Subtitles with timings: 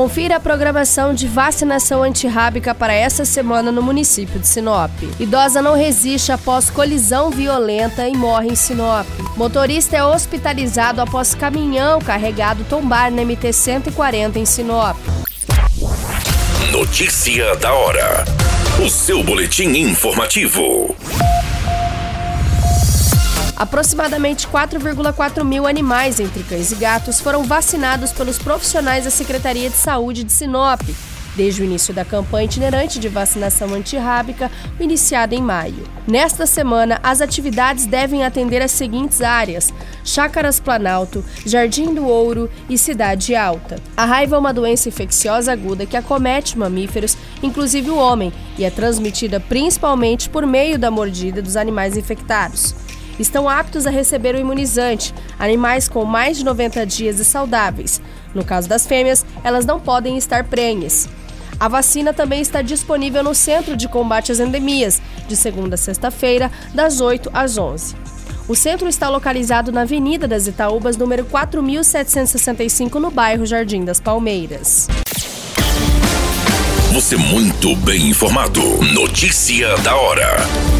[0.00, 4.90] Confira a programação de vacinação antirrábica para essa semana no município de Sinop.
[5.20, 9.06] Idosa não resiste após colisão violenta e morre em Sinop.
[9.36, 14.96] Motorista é hospitalizado após caminhão carregado tombar na MT-140 em Sinop.
[16.72, 18.24] Notícia da hora.
[18.82, 20.96] O seu boletim informativo.
[23.60, 29.76] Aproximadamente 4,4 mil animais, entre cães e gatos, foram vacinados pelos profissionais da Secretaria de
[29.76, 30.80] Saúde de Sinop,
[31.36, 35.84] desde o início da campanha itinerante de vacinação antirrábica, iniciada em maio.
[36.08, 42.78] Nesta semana, as atividades devem atender as seguintes áreas: Chácaras Planalto, Jardim do Ouro e
[42.78, 43.76] Cidade Alta.
[43.94, 48.70] A raiva é uma doença infecciosa aguda que acomete mamíferos, inclusive o homem, e é
[48.70, 52.74] transmitida principalmente por meio da mordida dos animais infectados
[53.22, 58.00] estão aptos a receber o imunizante, animais com mais de 90 dias e saudáveis.
[58.34, 61.08] No caso das fêmeas, elas não podem estar prenhes.
[61.58, 66.50] A vacina também está disponível no Centro de Combate às Endemias, de segunda a sexta-feira,
[66.74, 67.94] das 8 às 11.
[68.48, 74.88] O centro está localizado na Avenida das Itaúbas, número 4765, no bairro Jardim das Palmeiras.
[76.92, 78.60] Você muito bem informado.
[78.92, 80.79] Notícia da hora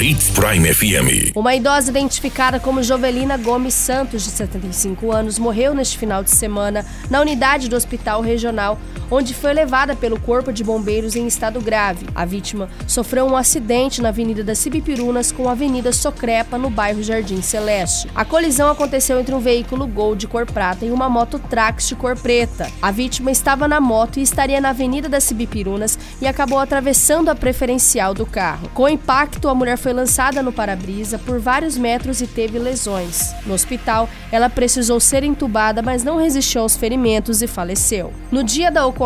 [0.00, 1.36] Hits Prime FM.
[1.36, 6.86] Uma idosa identificada como Jovelina Gomes Santos, de 75 anos, morreu neste final de semana
[7.10, 8.78] na unidade do Hospital Regional,
[9.10, 12.06] onde foi levada pelo Corpo de Bombeiros em estado grave.
[12.14, 17.02] A vítima sofreu um acidente na Avenida das Cibipirunas com a Avenida Socrepa, no bairro
[17.02, 18.08] Jardim Celeste.
[18.14, 21.96] A colisão aconteceu entre um veículo Gol de cor prata e uma moto Trax de
[21.96, 22.70] cor preta.
[22.80, 27.34] A vítima estava na moto e estaria na Avenida das Cibipirunas e acabou atravessando a
[27.34, 28.70] preferencial do carro.
[28.74, 33.34] Com o impacto, a mulher foi lançada no para-brisa por vários metros e teve lesões.
[33.44, 38.12] No hospital, ela precisou ser entubada, mas não resistiu aos ferimentos e faleceu.
[38.30, 38.99] No dia da ocorrência,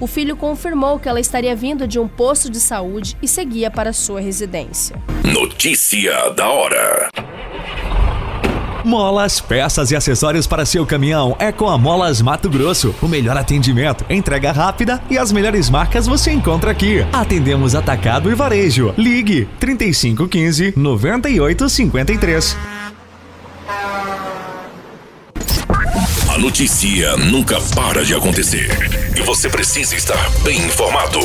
[0.00, 3.92] o filho confirmou que ela estaria vindo de um posto de saúde e seguia para
[3.92, 4.96] sua residência.
[5.24, 7.10] Notícia da hora.
[8.84, 12.92] Molas, peças e acessórios para seu caminhão é com a Molas Mato Grosso.
[13.00, 17.06] O melhor atendimento, entrega rápida e as melhores marcas você encontra aqui.
[17.12, 18.92] Atendemos atacado e varejo.
[18.98, 22.56] Ligue 3515 9853.
[26.32, 28.70] A notícia nunca para de acontecer
[29.14, 31.18] e você precisa estar bem informado.